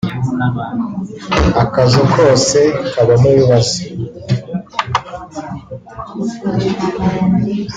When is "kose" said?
2.13-2.59